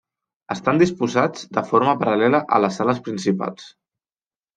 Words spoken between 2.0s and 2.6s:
paral·lela a